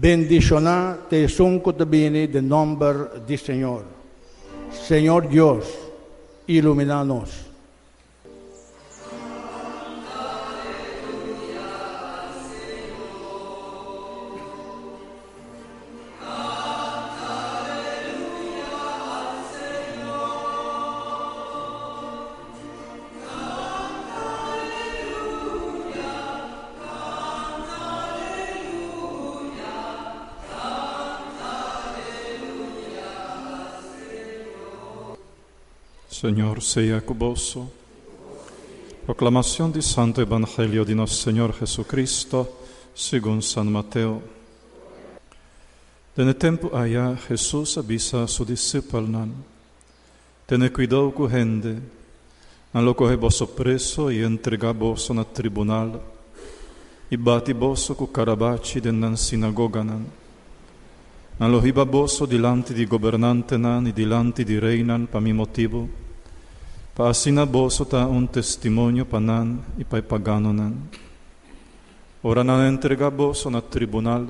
Bendicioná 0.00 0.96
te 1.10 1.28
sunco 1.28 1.74
te 1.74 1.84
bene 1.84 2.26
de 2.26 2.40
nombre 2.40 3.20
del 3.26 3.38
Señor. 3.38 3.82
Señor 4.72 5.28
Dios, 5.28 5.66
iluminanos. 6.46 7.49
Señor 36.20 36.60
sea 36.60 37.02
vos. 37.16 37.56
Proclamación 39.06 39.72
del 39.72 39.82
Santo 39.82 40.20
Evangelio 40.20 40.84
de 40.84 40.94
nuestro 40.94 41.18
Señor 41.18 41.54
Jesucristo 41.54 42.58
según 42.92 43.40
San 43.40 43.72
Mateo. 43.72 44.20
Dene 46.14 46.34
tempo 46.34 46.76
allá 46.76 47.16
Jesús 47.16 47.78
avisa 47.78 48.22
a 48.22 48.28
su 48.28 48.44
discípulo, 48.44 49.28
Tene 50.44 50.70
cuidado 50.70 51.10
con 51.14 51.30
gente, 51.30 51.78
no 52.74 52.82
lo 52.82 52.94
coge 52.94 53.16
vos 53.16 53.42
preso 53.56 54.12
y 54.12 54.22
entrega 54.22 54.72
vos 54.72 55.10
na 55.12 55.24
tribunal, 55.24 56.02
y 57.10 57.16
bati 57.16 57.54
vos 57.54 57.94
con 57.96 58.08
carabaci 58.08 58.78
de 58.78 58.92
nan 58.92 59.16
sinagoga 59.16 59.82
nan. 59.82 60.04
Non 61.38 61.50
lo 61.50 61.64
hiba 61.64 61.84
vos 61.84 62.22
dilante 62.26 62.74
di 62.74 62.84
governante 62.84 63.56
nan 63.56 63.86
e 63.86 63.92
dilante 63.94 64.44
di 64.44 64.58
reinan 64.58 65.06
pa 65.08 65.18
mi 65.18 65.32
motivo, 65.32 66.09
pa 67.00 67.08
asina 67.08 67.46
vos 67.46 67.80
ta 67.88 68.04
un 68.04 68.28
testimonio 68.28 69.06
panan 69.06 69.56
e 69.78 69.84
pa 69.88 70.02
pagano 70.02 70.52
nan. 70.52 70.74
Ora 72.20 72.42
nan 72.44 72.60
entrega 72.68 73.08
vos 73.08 73.46
na 73.46 73.62
tribunal, 73.62 74.28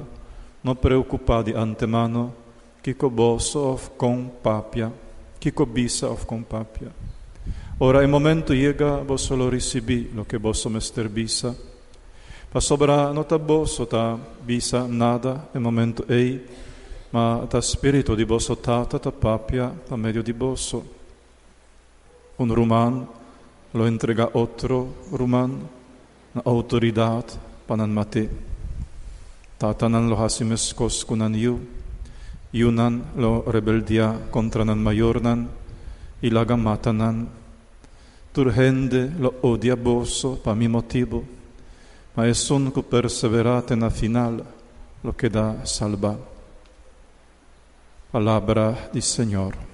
no 0.62 0.75
preoccupadi 0.76 1.50
antemano, 1.50 2.32
kiko 2.81 3.10
vos 3.10 3.56
of 3.56 3.91
con 3.97 4.31
papia, 4.41 4.88
kiko 5.41 5.66
bisa 5.66 6.06
of 6.06 6.25
con 6.26 6.44
papia. 6.44 6.94
Ora 7.78 8.03
il 8.03 8.08
momento 8.08 8.53
llega, 8.53 9.02
vos 9.02 9.28
lo 9.31 9.48
recibi 9.48 10.08
lo 10.14 10.22
che 10.25 10.38
vos 10.38 10.64
mester 10.66 11.08
bisa, 11.08 11.52
pa 12.52 12.60
sobra 12.60 13.10
nota 13.10 13.37
vos 13.37 13.82
ta 13.88 14.16
bisa 14.44 14.87
nada, 14.87 15.48
il 15.54 15.60
momento 15.60 16.06
ei, 16.06 16.41
ma 17.10 17.44
ta 17.48 17.60
spirito 17.60 18.14
di 18.14 18.22
vosso 18.22 18.56
tata 18.58 19.00
ta 19.00 19.10
papia 19.10 19.66
pa 19.66 19.97
medio 19.97 20.22
di 20.22 20.31
vosso. 20.31 21.00
Un 22.41 22.49
ruman 22.49 23.05
lo 23.77 23.84
entrega 23.84 24.33
otro 24.33 25.05
ruman 25.12 25.61
na 26.33 26.41
autoridad 26.49 27.28
panan 27.69 27.93
mate. 27.93 28.33
Tatanan 29.61 30.09
lo 30.09 30.17
hasimes 30.17 30.73
kunan 30.73 31.37
yu, 31.37 31.61
yunan 32.53 33.05
lo 33.21 33.45
rebeldia 33.45 34.17
contra 34.33 34.65
nan 34.65 34.81
mayornan, 34.81 35.53
ilaga 36.23 36.56
matanan, 36.56 37.29
turhende 38.33 39.12
lo 39.21 39.37
odia 39.45 39.77
bosso 39.77 40.41
pa 40.41 40.55
mi 40.55 40.67
motivo, 40.67 41.23
ma 42.17 42.27
es 42.27 42.49
un 42.49 42.73
cu 42.73 42.81
perseverate 42.81 43.77
na 43.77 43.91
final 43.91 44.41
lo 45.03 45.12
che 45.12 45.29
da 45.29 45.61
salva. 45.65 46.17
Palabra 48.11 48.89
di 48.91 49.00
Señor. 49.00 49.69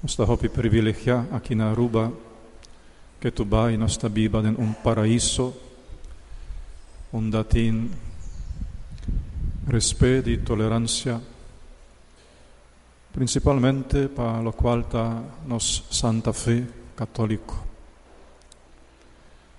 Nosta 0.00 0.24
hopi 0.24 0.48
privilegia 0.48 1.28
aqui 1.28 1.52
na 1.52 1.76
Aruba 1.76 2.08
que 3.20 3.28
tu 3.28 3.44
vai 3.44 3.76
nosta 3.76 4.08
biba 4.08 4.40
en 4.40 4.56
un 4.56 4.72
paraíso 4.80 5.52
onde 7.12 7.44
tin 7.44 7.84
respeto 9.68 10.32
e 10.32 10.40
tolerância 10.40 11.20
principalmente 13.12 14.08
para 14.08 14.40
lo 14.40 14.56
qual 14.56 14.88
ta 14.88 15.20
nos 15.44 15.84
Santa 15.92 16.32
Fe 16.32 16.64
católico. 16.96 17.60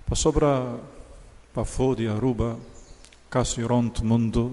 Pa 0.02 0.18
sobra 0.18 0.74
pa 1.54 1.62
fodi 1.62 2.10
Aruba, 2.10 2.58
casi 3.30 3.62
ront 3.62 4.02
mundo, 4.02 4.50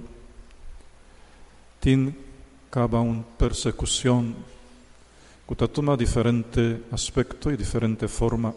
tin 1.81 2.13
caba 2.69 3.01
un 3.01 3.25
persecución 3.41 4.58
que 5.49 5.67
toma 5.67 5.97
diferente 5.97 6.83
aspecto 6.91 7.49
y 7.49 7.57
diferente 7.57 8.07
forma. 8.07 8.53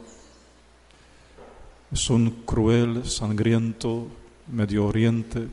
Es 1.90 2.10
un 2.10 2.44
cruel, 2.44 3.08
sangriento 3.08 4.08
Medio 4.48 4.86
Oriente 4.86 5.48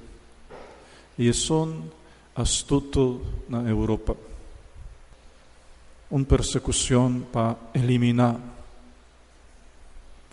y 1.18 1.30
es 1.30 1.50
un 1.50 1.90
astuto 2.36 3.22
na 3.48 3.64
Europa. 3.70 4.16
Una 6.10 6.28
persecución 6.28 7.24
para 7.32 7.72
eliminar 7.74 8.36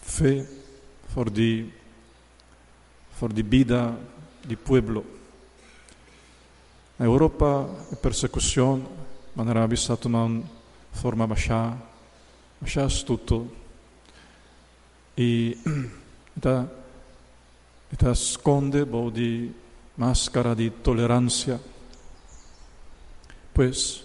fe 0.03 0.43
for 1.15 1.31
di, 1.31 1.71
for 3.15 3.33
di 3.33 3.43
vida 3.43 3.95
di 4.43 4.57
pueblo. 4.57 5.05
Na 6.99 7.07
Europa 7.07 7.69
je 7.91 7.97
persecución 7.97 8.83
manera 9.37 9.67
vista 9.69 9.95
toma 9.95 10.27
forma 10.97 11.27
baixar, 11.27 11.77
baixar 12.61 12.87
astuto 12.87 13.47
e 15.17 15.57
da, 16.35 16.67
da 18.01 18.15
máscara 19.97 20.55
di 20.55 20.71
tolerancia. 20.83 21.61
Pues 23.53 24.05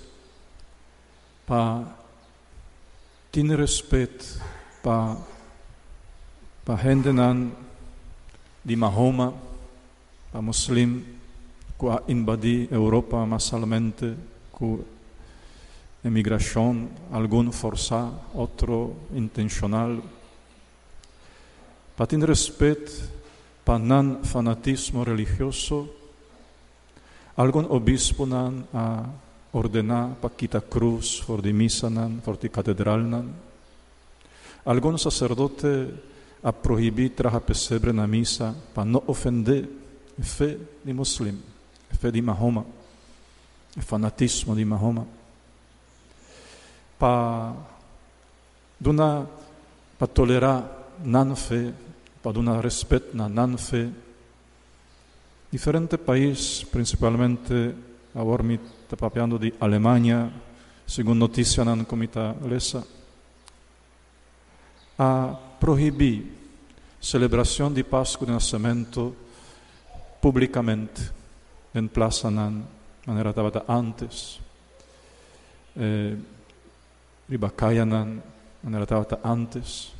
pa 1.46 1.84
tin 3.32 3.52
respet 3.56 4.40
pa 4.84 5.20
pa 6.64 6.76
gente 6.80 7.12
nan 7.12 7.52
di 8.64 8.76
Mahoma 8.76 9.34
pa 10.32 10.40
muslim 10.40 11.04
que 11.76 11.98
invadí 12.08 12.70
Europa 12.72 13.26
massalmente 13.26 14.16
con 14.52 15.01
emigración, 16.04 16.90
algún 17.12 17.54
forzado, 17.54 18.22
otro 18.34 18.94
intencional. 19.14 20.02
Para 21.96 22.08
tener 22.08 22.30
respeto 22.30 22.92
para 23.64 23.78
nan 23.78 24.26
fanatismo 24.26 25.06
religioso, 25.06 25.86
algún 27.38 27.70
obispo 27.70 28.26
nan 28.26 28.66
a 28.74 29.06
ordenar 29.54 30.18
para 30.18 30.36
quitar 30.36 30.66
cruz 30.66 31.22
for 31.22 31.42
di 31.42 31.54
misa 31.54 31.90
nan, 31.90 32.22
di 32.42 32.50
catedral 32.50 33.06
nan. 33.06 33.28
Algún 34.66 34.98
sacerdote 34.98 35.94
a 36.44 36.52
prohibir 36.52 37.16
traja 37.16 37.40
pesebre 37.40 37.94
na 37.94 38.08
misa 38.08 38.54
para 38.74 38.86
no 38.86 39.04
ofender 39.06 39.70
fe 40.22 40.58
de 40.84 40.94
muslim, 40.94 41.38
fe 42.00 42.12
de 42.12 42.22
Mahoma, 42.22 42.66
fanatismo 43.78 44.56
de 44.56 44.66
Mahoma. 44.66 45.21
Para 47.02 47.56
pa 49.98 50.06
tolerar 50.06 50.62
nan 51.02 51.34
fe, 51.34 51.74
para 52.22 52.38
dar 52.38 52.62
respeto 52.62 53.18
na 53.18 53.28
nan 53.28 53.58
fe. 53.58 53.90
Diferente 55.50 55.98
país, 55.98 56.64
principalmente 56.70 57.74
agora 58.14 58.44
me 58.44 58.54
está 58.54 58.96
papeando 58.96 59.40
de 59.40 59.52
Alemanha, 59.60 60.30
segundo 60.86 61.26
notícia 61.26 61.66
nan 61.66 61.86
comita 61.86 62.36
lesa, 62.46 62.86
a 65.00 65.34
proibir 65.60 66.38
celebração 67.02 67.74
de 67.74 67.84
Páscoa 67.84 68.28
de 68.28 68.34
Nascimento 68.34 69.16
publicamente 70.22 71.10
em 71.74 71.88
Plaza 71.88 72.30
Nan, 72.30 72.62
maneira 73.08 73.32
estava 73.32 73.66
antes. 73.68 74.40
Eh, 75.76 76.16
Ribacaianan, 77.32 78.20
maneira 78.62 78.84
estava 78.84 79.20
antes. 79.24 79.94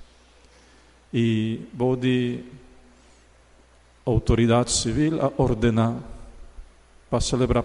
E 1.14 1.66
bodi 1.72 2.44
autoridade 4.06 4.72
civil 4.72 5.22
a 5.22 5.32
para 7.10 7.22
celebrar 7.22 7.64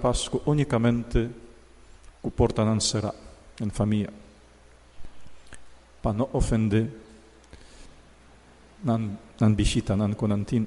com 2.22 2.30
porta 2.30 2.64
não 2.64 2.78
será 2.80 3.12
em 3.60 3.70
família, 3.70 4.12
para 6.02 6.12
não 6.12 6.28
ofender 6.32 6.90
nan, 8.84 9.19
nan 9.40 9.54
visita, 9.54 9.96
nan 9.96 10.14
conantin. 10.14 10.66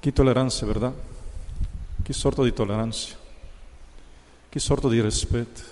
Que 0.00 0.12
tolerância, 0.12 0.66
verdade? 0.66 0.96
Que 2.04 2.12
sorte 2.12 2.42
de 2.44 2.52
tolerância? 2.52 3.27
Que 4.50 4.60
sorte 4.60 4.88
de 4.88 5.02
respeito? 5.02 5.62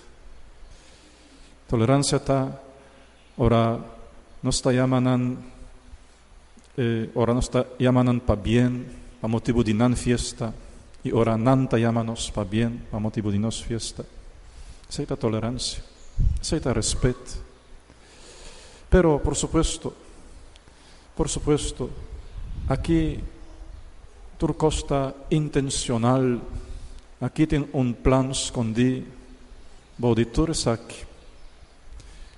Tolerância 1.67 2.17
está, 2.17 2.61
ora, 3.39 3.81
nos 4.43 4.57
está 4.57 4.73
chamando, 4.73 5.39
eh, 6.77 7.09
ora 7.15 7.39
está 7.39 7.65
chamando 7.81 8.21
para 8.21 8.37
bem, 8.37 8.85
para 9.21 9.29
motivo 9.29 9.65
de 9.65 9.73
não 9.73 9.97
fiesta, 9.97 10.53
e 11.03 11.13
ora 11.13 11.37
está 11.37 11.79
chamando 11.81 12.15
para 12.33 12.45
bem, 12.45 12.83
para 12.91 13.01
motivo 13.01 13.33
de 13.33 13.39
nos 13.39 13.61
fiesta. 13.61 14.05
Aceita 14.89 15.17
tolerância, 15.17 15.83
aceita 16.41 16.73
respeito. 16.73 17.43
Pero, 18.91 19.19
por 19.21 19.35
supuesto, 19.35 19.93
por 21.17 21.29
supuesto, 21.29 21.91
aquí 22.69 23.25
Turcosta 24.39 25.15
intencional, 25.31 26.43
aquí 27.21 27.47
tem 27.47 27.69
um 27.73 27.93
plano 27.93 28.33
escondido, 28.33 29.07
Bauditores 29.99 30.67
aqui. 30.67 31.07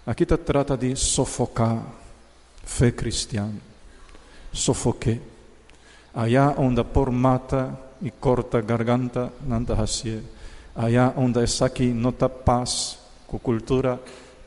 Aqui 0.07 0.25
se 0.25 0.37
trata 0.37 0.77
de 0.77 0.95
sofocar 0.95 1.83
fé 2.65 2.93
cristã. 2.93 3.51
Sofoque. 4.53 5.21
Allá 6.15 6.55
onde 6.57 6.85
por 6.85 7.11
mata 7.11 7.77
e 8.01 8.13
corta 8.13 8.61
garganta, 8.61 9.33
nanta 9.45 9.75
hasie. 9.75 10.23
Allá 10.77 11.13
onde 11.17 11.43
essa 11.43 11.67
aqui 11.67 11.91
está 11.91 12.29
paz 12.29 12.99
com 13.27 13.41
cultura, 13.41 14.01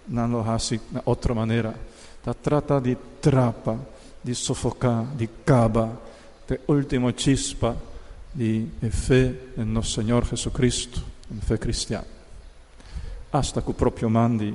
não 0.07 0.27
lo 0.31 0.49
hasi 0.49 0.77
de 0.77 1.01
outra 1.05 1.33
maneira. 1.33 1.75
Se 2.23 2.33
trata 2.35 2.79
de 2.79 2.95
trapa, 3.21 3.77
de 4.23 4.33
sofocar, 4.33 5.05
de 5.17 5.27
caba, 5.45 5.99
de 6.47 6.61
última 6.67 7.11
chispa 7.11 7.75
de 8.33 8.67
fe 8.91 9.53
en 9.57 9.73
nuestro 9.73 10.01
Señor 10.01 10.25
Jesucristo, 10.25 11.01
en 11.29 11.41
fe 11.41 11.59
cristiana. 11.59 12.07
Hasta 13.31 13.61
que 13.61 13.71
el 13.71 13.75
propio 13.75 14.09
man 14.09 14.37
de, 14.37 14.53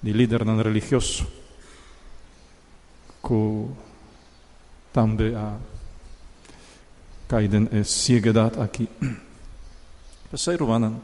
de 0.00 0.12
líder 0.12 0.44
non 0.44 0.60
religioso, 0.60 1.26
que 3.20 3.66
también 4.92 5.36
ha 5.36 5.58
caído 7.28 7.56
en 7.56 7.84
cieguedad 7.84 8.56
aquí. 8.60 8.88
Pensei, 10.30 10.56
Rubanan, 10.56 11.00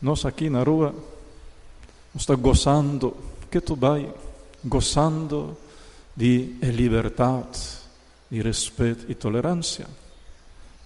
nós 0.00 0.24
aqui 0.24 0.48
na 0.48 0.64
rua, 0.64 0.94
está 2.14 2.34
gozando, 2.34 3.16
que 3.50 3.60
tu 3.60 3.76
vai 3.76 4.08
gozando 4.64 5.56
de 6.16 6.56
liberdade 6.62 7.78
y 8.30 8.42
respeto 8.42 9.06
y 9.08 9.14
tolerancia. 9.14 9.86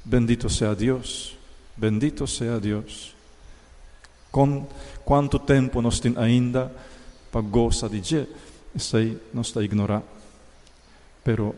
Bendito 0.05 0.49
sea 0.49 0.75
Dios, 0.75 1.37
bendito 1.77 2.27
sea 2.27 2.59
Dios. 2.59 3.15
Con 4.31 4.67
quanto 5.05 5.39
tempo 5.39 5.81
nós 5.81 6.01
temos 6.01 6.19
ainda 6.19 6.73
para 7.31 7.41
gozar 7.43 7.91
de 7.91 8.01
Deus, 8.01 8.29
isso 8.75 8.97
aí 8.97 9.19
não 9.33 9.43
está 9.43 9.63
ignorar. 9.63 10.03
Pero, 11.23 11.55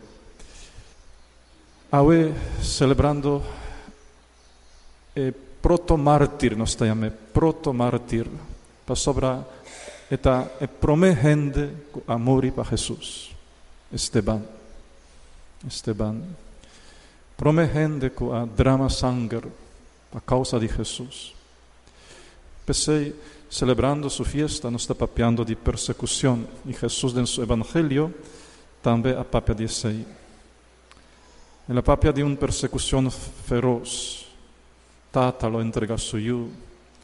hoje, 1.91 2.35
celebrando 2.61 3.43
eh, 5.17 5.33
proto-mártir, 5.63 6.57
nós 6.57 6.71
estamos 6.71 7.13
proto-mártir, 7.33 8.29
para 8.85 8.97
sobrar 8.97 9.45
esta 10.11 10.51
é 10.61 10.67
prometendo 10.67 11.73
amor 12.07 12.45
para 12.53 12.65
Jesus, 12.71 13.31
Esteban. 13.91 14.43
Esteban, 15.67 16.21
prometendo 17.37 18.11
que 18.11 18.25
a 18.33 18.47
drama 18.47 18.89
sangue 18.89 19.41
a 20.15 20.21
causa 20.21 20.59
de 20.59 20.69
Jesus. 20.69 21.35
Pensei, 22.65 23.15
celebrando 23.51 24.09
sua 24.09 24.25
fiesta, 24.25 24.71
não 24.71 24.77
está 24.77 24.95
papeando 24.95 25.45
de 25.45 25.57
persecução, 25.57 26.47
e 26.65 26.73
Jesus, 26.73 27.17
em 27.17 27.27
seu 27.27 27.43
evangelho, 27.43 28.15
também 28.83 29.15
a 29.17 29.25
papia 29.25 29.55
de 29.55 29.69
sei. 29.69 30.07
É 31.69 31.77
a 31.77 31.83
papia 31.83 32.13
de 32.13 32.23
uma 32.23 32.37
persecução 32.37 33.11
feroz. 33.11 34.27
Tata 35.11 35.49
lo 35.49 35.61
entrega 35.61 35.95
a 35.95 35.99
su 35.99 36.19
yu, 36.19 36.51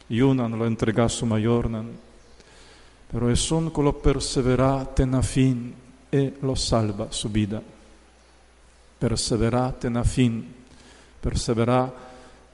Yunan 0.08 0.58
lo 0.58 0.66
entrega 0.66 1.04
a 1.04 1.08
su 1.08 1.24
mayor, 1.24 1.70
pero 3.10 3.30
es 3.30 3.50
un 3.52 3.70
que 3.70 3.82
lo 3.82 3.92
persevera 3.92 4.84
tena 4.84 5.22
fin 5.22 5.74
e 6.10 6.34
lo 6.42 6.56
salva 6.56 7.08
su 7.10 7.28
vida 7.28 7.62
perseverate 9.00 9.88
na 9.88 10.04
fin, 10.04 10.44
perseverar 11.22 11.90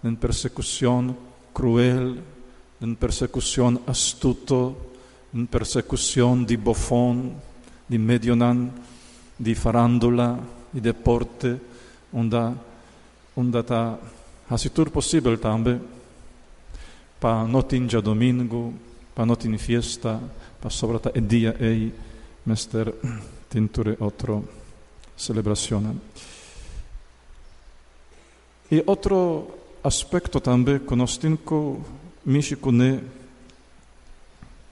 em 0.05 0.15
persecução 0.15 1.17
cruel, 1.53 2.17
em 2.81 2.95
persecução 2.95 3.81
astuto, 3.87 4.77
em 5.35 5.45
persecução 5.47 6.45
de 6.45 6.57
bofón, 6.57 7.33
de 7.89 7.99
medionan, 7.99 8.71
de 9.39 9.55
farándola 9.55 10.39
e 10.73 10.81
deporte, 10.81 11.57
onde, 12.13 12.37
onde 13.37 13.59
está 13.59 13.99
a 14.49 14.57
tudo 14.57 14.91
possível 14.91 15.37
também, 15.39 15.81
para 17.19 17.45
não 17.45 17.63
tinha 17.63 18.01
domingo, 18.01 18.73
para 19.15 19.27
não 19.27 19.35
tinha 19.35 19.59
fiesta, 19.59 20.21
para 20.61 20.71
sobre 20.71 20.97
o 20.97 21.21
dia 21.21 21.57
e 21.61 21.93
mester 22.45 22.95
tinture 23.51 23.97
outro 24.01 24.45
celebrazione. 25.17 25.99
E 28.71 28.83
outro 28.87 29.47
aspecto 29.83 30.41
também 30.41 30.81
que 30.81 30.97
nós 30.97 31.17
temos 31.17 31.41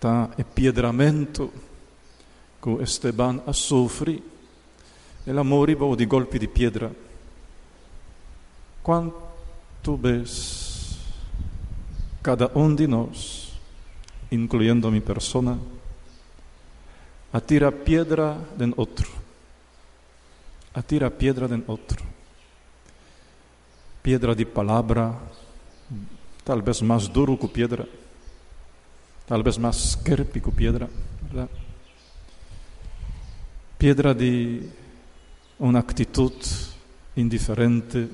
tá 0.01 0.31
piedramento 0.55 1.53
que 2.61 2.83
Esteban 2.83 3.41
a 3.47 3.53
sofre 3.53 4.23
e 5.27 5.33
la 5.33 5.45
moribo 5.45 5.95
di 5.97 6.07
golpi 6.07 6.39
di 6.39 6.49
pietra. 6.49 6.91
Quanto 8.83 9.97
vez 9.97 10.99
cada 12.23 12.51
um 12.55 12.75
de 12.75 12.87
nós, 12.87 13.53
incluindo 14.33 14.91
minha 14.91 15.01
persona, 15.01 15.59
atira 17.33 17.71
piedra 17.71 18.39
den 18.57 18.75
outro, 18.77 19.11
atira 20.75 21.11
piedra 21.11 21.49
den 21.49 21.65
outro. 21.67 22.14
Piedra 24.05 24.35
di 24.35 24.45
palabra, 24.45 25.19
talvez 26.45 26.83
más 26.83 27.11
duro 27.11 27.39
que 27.39 27.49
piedra, 27.49 27.87
tal 29.25 29.43
vez 29.43 29.59
más 29.59 29.97
scherpi 29.97 30.43
que 30.43 30.51
piedra, 30.51 30.87
¿verdad? 31.23 31.49
Piedra 33.79 34.13
di 34.13 34.61
un'actitud 35.57 36.35
indifferente, 37.15 38.07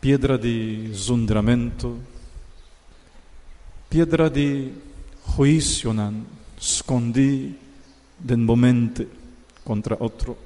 piedra 0.00 0.36
di 0.36 0.90
zundramento, 0.92 1.96
piedra 3.86 4.28
di 4.28 4.82
juicio 5.36 5.92
nan 5.92 6.26
scondi 6.58 7.56
del 8.16 8.38
momento 8.38 9.06
contra 9.62 9.94
otro. 10.00 10.36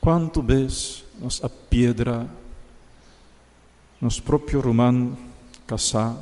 Quanto 0.00 0.42
ves 0.42 1.03
nos 1.20 1.42
a 1.42 1.48
piedra 1.48 2.26
nos 4.00 4.20
proprio 4.20 4.60
román 4.60 5.16
casa, 5.66 6.14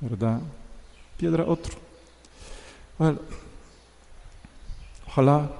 ¿verdad? 0.00 0.40
Piedra 1.16 1.44
otro. 1.44 1.76
Well, 2.98 3.20
ojalá 5.06 5.50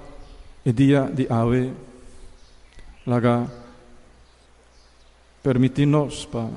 el 0.65 0.75
día 0.75 1.03
de 1.03 1.27
ave 1.29 1.73
laga 3.05 3.47
permitirnos 5.43 6.25
para 6.25 6.49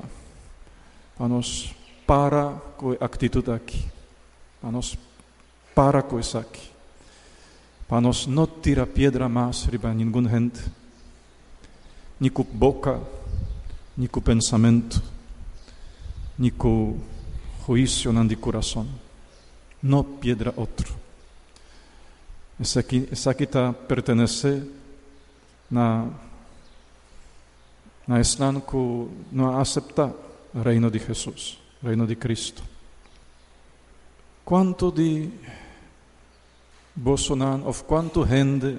pa 1.17 1.27
nos 1.27 1.73
para 2.05 2.61
con 2.77 2.97
actitud 2.99 3.49
aquí, 3.49 3.85
para 4.61 4.71
nos 4.71 4.97
para 5.73 6.01
con 6.01 6.21
aquí, 6.21 6.69
para 7.87 8.01
nos 8.01 8.27
no 8.27 8.47
tira 8.47 8.85
piedra 8.85 9.29
más 9.29 9.67
riba 9.67 9.93
ninguna 9.93 10.29
gente, 10.29 10.61
ni 12.19 12.29
con 12.29 12.47
boca, 12.53 12.99
ni 13.97 14.07
con 14.07 14.23
pensamiento, 14.23 15.01
ni 16.37 16.51
con 16.51 16.95
juicio 17.65 18.11
en 18.11 18.17
el 18.17 18.39
corazón, 18.39 18.87
no 19.81 20.03
piedra 20.03 20.53
otro. 20.55 20.93
Esa 22.59 22.79
aquí, 22.79 23.07
esa 23.11 23.31
aquí 23.31 23.47
pertenece 23.87 24.63
na 25.69 26.05
na 28.07 28.19
esnanku 28.19 29.09
no 29.31 29.59
acepta 29.59 30.13
reino 30.53 30.89
de 30.89 30.99
Jesús, 30.99 31.57
reino 31.81 32.05
de 32.05 32.17
Cristo. 32.17 32.61
Quanto 34.43 34.91
de 34.91 35.29
Bolsonaro, 36.93 37.65
of 37.65 37.83
quanto 37.83 38.23
gente 38.23 38.77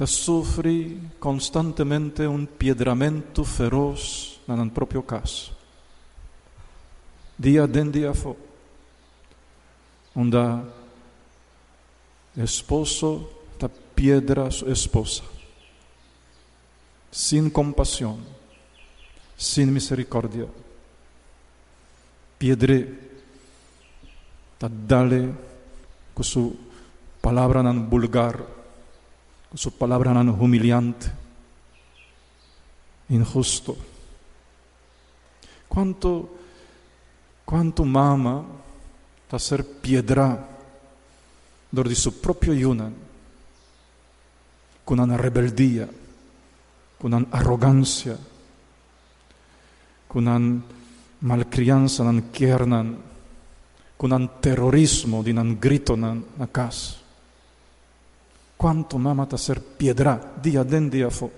te 0.00 0.06
sofre 0.06 0.96
constantemente 1.18 2.24
un 2.24 2.46
piedramento 2.46 3.44
feroz 3.44 4.40
nel 4.46 4.70
proprio 4.70 5.02
caso. 5.02 5.52
Dia 7.36 7.66
den 7.66 7.90
dia 7.92 8.14
fo. 8.14 8.34
Onda 10.14 10.64
esposo 12.34 13.44
ta 13.58 13.68
piedra 13.68 14.50
su 14.50 14.70
esposa. 14.70 15.22
Sin 17.10 17.50
compasión, 17.50 18.24
sin 19.36 19.70
misericordia. 19.70 20.46
Piedre 22.38 22.88
ta 24.56 24.70
dale 24.70 25.28
con 26.14 26.24
su 26.24 26.56
palabra 27.20 27.60
nan 27.62 27.90
vulgar, 27.90 28.59
su 29.54 29.76
palabra 29.76 30.12
nan 30.12 30.28
humiliante, 30.28 31.10
injusto. 33.08 33.76
Quanto, 35.66 36.38
quanto 37.44 37.84
mama 37.84 38.44
ta 39.28 39.38
ser 39.38 39.64
piedra 39.64 40.48
di 41.70 41.94
su 41.94 42.20
proprio 42.20 42.52
Yunan, 42.52 42.94
con 44.84 44.98
una 44.98 45.16
rebeldia, 45.16 45.88
con 46.98 47.12
una 47.12 47.26
arrogancia, 47.30 48.18
con 50.06 50.26
una 50.26 50.62
malcrianza 51.20 52.02
kiernan, 52.30 52.98
con 53.96 54.10
un 54.10 54.30
terrorismo 54.40 55.22
di 55.22 55.30
un 55.30 55.58
grito 55.58 55.94
nan 55.94 56.24
na 56.36 56.48
casa. 56.48 56.99
Quanto 58.60 58.98
mama 58.98 59.24
ta 59.24 59.38
ser 59.38 59.56
piedra 59.56 60.20
dia 60.36 60.62
den 60.64 60.90
dia 60.90 61.08
fo. 61.08 61.30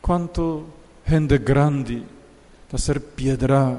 Quanto 0.00 0.66
gente 1.06 1.38
grandi 1.38 2.02
ta 2.66 2.76
ser 2.76 2.98
piedra 2.98 3.78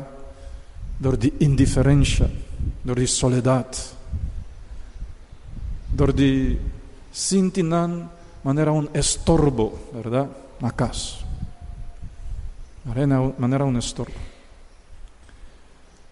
dor 0.95 1.17
di 1.17 1.33
indifferenza, 1.39 2.29
dor 2.81 2.95
di 2.95 3.07
soledad, 3.07 3.75
dor 5.91 6.13
di 6.13 6.57
sintinan 7.11 8.07
manera 8.43 8.71
un 8.71 8.87
estorbo, 8.93 9.91
¿verdad? 9.91 10.31
Na 10.59 10.71
casa. 10.71 11.27
Manera 12.85 13.65
un 13.65 13.75
estorbo. 13.75 14.15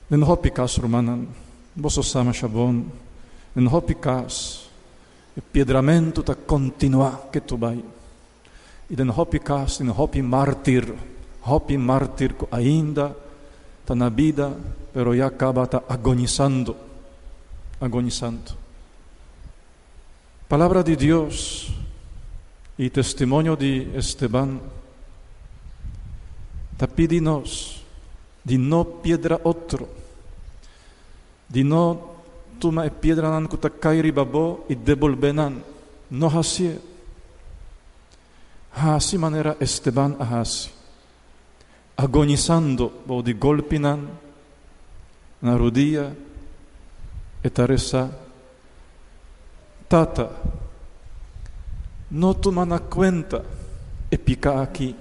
Den 0.10 0.24
hopi 0.24 0.52
kas 0.52 0.76
romanan, 0.78 1.26
boso 1.74 2.02
sama 2.04 2.34
shabon, 2.34 2.84
den 3.56 3.68
hopi 3.68 3.96
kas, 3.96 4.67
piedramento 5.42 6.24
ta 6.24 6.36
continua 6.36 7.28
che 7.30 7.46
tu 7.46 7.58
vai. 7.58 7.84
E 8.88 8.96
den 8.96 9.10
hopi 9.10 9.40
kas, 9.40 9.78
den 9.78 9.90
hopi 9.90 10.22
martir, 10.22 10.94
hopi 11.42 11.78
martir 11.78 12.36
ainda 12.50 13.14
ta 13.86 13.94
na 13.94 14.10
vida, 14.10 14.52
pero 14.92 15.14
ya 15.14 15.28
acaba 15.28 15.68
ta 15.68 15.84
agonizando, 15.88 16.76
agonizando. 17.80 18.56
Palabra 20.48 20.82
de 20.82 20.96
Dios 20.96 21.68
y 22.78 22.90
testimonio 22.90 23.56
de 23.56 23.98
Esteban, 23.98 24.60
ta 26.78 26.88
pidinos 26.88 27.84
di 28.44 28.58
no 28.58 28.86
piedra 29.04 29.40
otro, 29.44 29.88
di 31.48 31.64
no 31.64 32.17
tuma 32.58 32.86
e 32.86 32.92
piedra 32.92 33.30
nan 33.30 33.48
kuta 33.48 33.70
kairi 33.70 34.12
babo 34.12 34.66
i 34.70 34.76
devolvenan, 34.76 35.62
no 36.12 36.28
hasie. 36.30 36.80
Hasi 38.78 39.18
manera 39.18 39.56
Esteban 39.60 40.16
ahasi, 40.20 40.70
agonizando 41.96 42.92
bo 43.06 43.22
di 43.22 43.34
golpinan 43.34 44.06
na 45.42 45.58
rodilla 45.58 46.14
e 47.42 47.50
taresa 47.50 48.10
tata, 49.88 50.30
no 52.10 52.34
toman 52.36 52.78
cuenta 52.90 53.42
e 54.10 54.18
pica 54.18 54.62
aquí. 54.62 54.96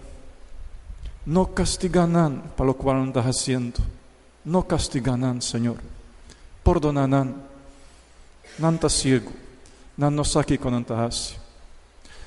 No 1.27 1.53
castiganan 1.53 2.55
para 2.57 2.69
lo 2.69 2.75
cual 2.75 3.03
andas 3.03 3.27
haciendo. 3.27 3.81
No 4.45 4.63
castiganan, 4.63 5.43
Señor. 5.43 5.96
Perdonanan. 6.67 7.47
Nanta 8.59 8.89
ciego. 8.91 9.31
Nan 9.97 10.17
no 10.17 10.25
con 10.61 10.75
antahasi. 10.75 11.37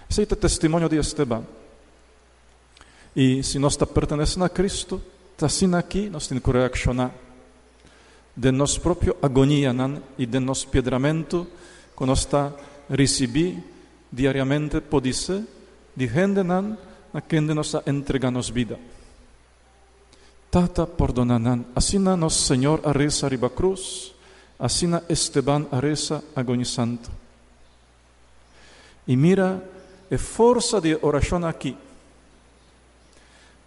Ese 0.10 0.24
es 0.24 0.32
el 0.32 0.38
testimonio 0.38 0.88
de 0.88 0.98
Esteban. 0.98 1.46
Y 3.14 3.44
si 3.44 3.60
no 3.60 3.68
está 3.68 3.86
perteneciendo 3.86 4.46
a 4.46 4.50
Cristo, 4.50 5.02
está 5.32 5.50
sin 5.50 5.76
aquí, 5.76 6.10
nos 6.10 6.30
tiene 6.30 6.42
que 6.42 6.54
reaccionar. 6.54 7.12
De 8.34 8.50
nos 8.50 8.80
propio 8.80 9.18
agonía 9.22 9.74
nan, 9.74 10.02
y 10.18 10.26
de 10.26 10.40
nos 10.40 10.66
piedramento 10.66 11.46
que 11.98 12.06
nos 12.06 12.22
está 12.22 12.56
recibí 12.88 13.62
diariamente 14.10 14.80
podise 14.80 15.44
di 15.94 16.08
gente 16.08 16.44
nan 16.44 16.80
a 17.12 17.20
quien 17.20 17.46
nos 17.48 17.76
entreganos 17.86 18.54
vida. 18.54 18.78
Tata 20.50 20.88
perdonanan, 20.88 21.68
asina 21.76 22.16
nos 22.16 22.34
Señor 22.34 22.82
arresa 22.86 23.28
riba 23.28 23.50
cruz, 23.50 24.16
asina 24.60 25.02
Esteban 25.08 25.68
arresa 25.72 26.22
agonizando. 26.36 27.08
Y 29.08 29.16
mira, 29.16 29.64
e 30.12 30.18
forza 30.18 30.82
de 30.82 30.98
oración 31.02 31.46
aquí. 31.46 31.78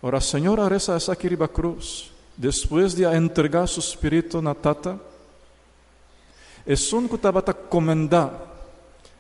Ora 0.03 0.21
Señor 0.21 0.61
arresa 0.61 0.97
esa 0.97 1.15
riba 1.15 1.49
cruz, 1.49 2.11
después 2.37 2.95
de 2.95 3.05
entregar 3.05 3.67
su 3.69 3.81
espíritu 3.81 4.43
na 4.43 4.55
tata, 4.55 4.99
es 6.67 6.93
un 6.93 7.09
kutabata 7.09 7.55
comenda, 7.55 8.31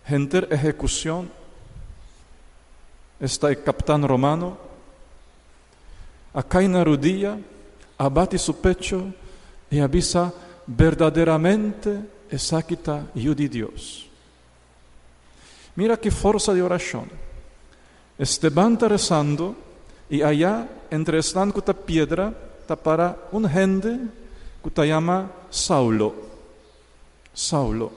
gente 0.04 0.46
ejecución, 0.50 1.30
está 3.18 3.48
el 3.48 3.62
capitán 3.62 4.06
romano, 4.06 4.58
acá 6.34 6.62
en 6.62 6.84
rodilla, 6.84 7.38
abate 7.98 8.38
su 8.38 8.60
pecho 8.60 9.14
y 9.70 9.78
avisa 9.78 10.32
verdaderamente 10.66 12.00
esa 12.30 12.62
quita 12.62 13.06
yo 13.14 13.34
de 13.34 13.48
Dios. 13.48 14.06
Mira 15.74 15.96
qué 15.96 16.10
fuerza 16.10 16.52
de 16.52 16.62
oración. 16.62 17.08
Esteban 18.18 18.74
está 18.74 18.88
rezando 18.88 19.56
y 20.08 20.22
allá 20.22 20.68
entre 20.90 21.18
están 21.18 21.50
cuta 21.50 21.72
piedra 21.72 22.32
para 22.76 23.28
un 23.32 23.48
gente 23.48 23.98
que 24.62 24.70
se 24.74 24.86
llama 24.86 25.30
Saulo. 25.50 26.14
Saulo. 27.34 27.92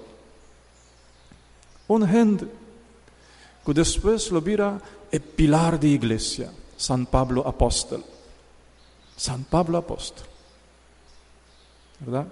Un 1.88 2.08
gente 2.08 2.48
que 3.66 3.74
después 3.74 4.32
lo 4.32 4.42
vira 4.42 4.80
el 5.12 5.22
pilar 5.22 5.80
de 5.80 5.88
iglesia, 5.88 6.52
San 6.78 7.06
Pablo 7.06 7.48
Apóstol. 7.48 8.04
San 9.16 9.44
Pablo 9.44 9.78
Apóstol. 9.78 10.26
¿Verdad? 12.00 12.28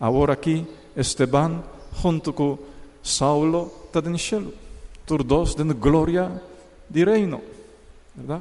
Ahora 0.00 0.34
aquí 0.34 0.66
Esteban 0.94 1.62
junto 2.02 2.34
con 2.34 2.60
Saulo 3.02 3.72
está 3.86 4.00
en 4.00 4.14
el 4.14 4.18
cielo. 4.18 4.52
Todos 5.04 5.56
de 5.56 5.64
gloria 5.74 6.30
di 6.88 7.04
reino. 7.04 7.40
¿Verdad? 8.14 8.40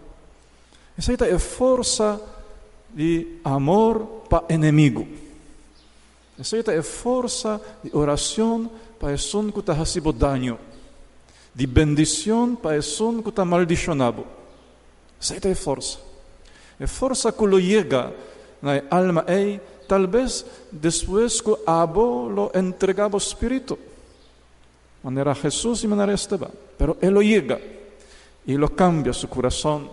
Esa 0.98 1.13
es 1.13 1.43
fuerza 1.43 2.19
de 2.93 3.39
amor 3.43 4.24
para 4.29 4.45
enemigo. 4.50 5.05
Esa 6.38 6.57
es 6.57 6.88
fuerza 6.88 7.60
de 7.81 7.89
oración 7.93 8.69
para 9.00 9.13
el 9.13 9.19
son 9.19 9.51
que 9.51 9.60
está 9.60 9.74
haciendo 9.74 10.13
daño. 10.13 10.57
De 11.53 11.65
bendición 11.67 12.55
para 12.55 12.75
el 12.75 12.83
son 12.83 13.22
que 13.22 13.29
está 13.29 13.45
maldicionado. 13.45 14.25
Esa 15.19 15.36
es 15.36 15.60
fuerza. 15.60 16.00
Es 16.79 16.89
fuerza 16.91 17.31
que 17.31 17.48
lo 17.48 17.60
llega 17.60 18.12
na 18.63 18.79
alma 18.89 19.25
ei, 19.27 19.60
tal 19.94 20.08
vez 20.08 20.44
después 20.72 21.40
que 21.40 21.54
abo 21.68 22.28
lo 22.28 22.50
entregaba 22.56 23.20
espíritu. 23.20 23.78
Manera 25.04 25.36
Jesús 25.36 25.84
y 25.84 25.88
manera 25.88 26.14
Esteban. 26.14 26.50
Pero 26.76 26.98
él 27.00 27.14
lo 27.14 27.22
llega 27.22 27.60
y 28.44 28.58
lo 28.58 28.70
cambia 28.76 29.14
su 29.14 29.30
corazón. 29.30 29.88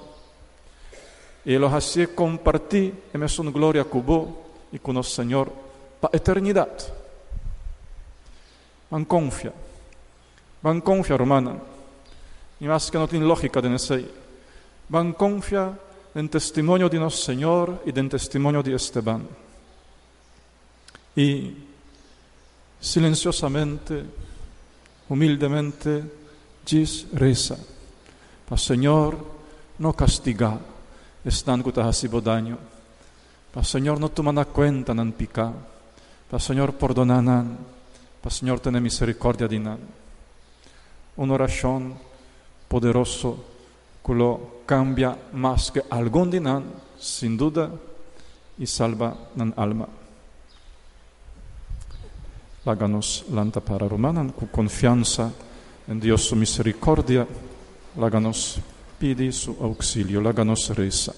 Y 1.44 1.58
lo 1.58 1.66
hace 1.66 2.14
compartir 2.14 3.10
en 3.12 3.28
su 3.28 3.42
gloria 3.52 3.84
vos 3.84 4.28
y 4.72 4.78
con 4.78 4.96
el 4.96 5.04
Señor 5.04 5.52
para 6.00 6.16
eternidad. 6.16 6.72
Van 8.88 9.04
confia. 9.04 9.52
Van 10.62 10.80
confia, 10.80 11.18
romana. 11.18 11.56
Y 12.58 12.64
más 12.64 12.90
que 12.90 12.96
no 12.96 13.06
tiene 13.06 13.26
lógica 13.26 13.60
de 13.60 13.74
ese. 13.74 14.06
Van 14.88 15.12
confia 15.12 15.78
en 16.14 16.26
testimonio 16.30 16.88
de 16.88 16.98
nuestro 16.98 17.22
Señor 17.22 17.82
y 17.84 17.98
en 17.98 18.08
testimonio 18.08 18.62
de 18.62 18.74
Esteban. 18.74 19.49
Y 21.16 21.54
silenciosamente, 22.80 24.04
humildemente, 25.08 26.04
dice, 26.64 27.06
reza. 27.12 27.56
Pa 28.48 28.56
Señor 28.56 29.16
no 29.78 29.92
castiga, 29.92 30.58
están 31.24 31.62
ha 31.62 32.20
daño. 32.20 32.58
Pa 33.52 33.64
Señor 33.64 33.98
no 33.98 34.08
toma 34.10 34.44
cuenta 34.44 34.94
nan 34.94 35.12
pica. 35.12 35.52
Pa 36.30 36.38
Señor 36.38 36.74
perdonanan. 36.74 37.58
Pa 38.22 38.30
Señor 38.30 38.60
tiene 38.60 38.80
misericordia 38.80 39.48
de 39.48 39.58
nan. 39.58 39.78
Una 41.16 41.34
oración 41.34 41.94
poderoso 42.68 43.44
que 44.06 44.14
cambia 44.66 45.16
más 45.32 45.70
que 45.70 45.82
algún 45.90 46.30
dinan, 46.30 46.64
sin 46.98 47.36
duda, 47.36 47.70
y 48.58 48.66
salva 48.66 49.16
nan 49.34 49.52
alma. 49.56 49.99
Láganos 52.70 53.24
lanta 53.32 53.58
para 53.58 53.88
romana 53.88 54.30
con 54.30 54.46
confianza 54.46 55.32
en 55.88 55.98
Dios 55.98 56.22
su 56.22 56.36
misericordia. 56.36 57.26
Láganos 57.98 58.60
pide 58.96 59.32
su 59.32 59.56
auxilio, 59.60 60.20
láganos 60.20 60.70
reza. 60.76 61.12